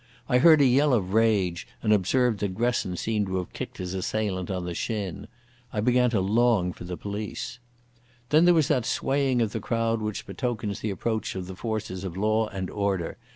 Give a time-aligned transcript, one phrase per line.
[0.27, 3.93] I heard a yell of rage, and observed that Gresson seemed to have kicked his
[3.93, 5.27] assailant on the shin.
[5.71, 7.59] I began to long for the police.
[8.29, 12.03] Then there was that swaying of the crowd which betokens the approach of the forces
[12.03, 13.17] of law and order.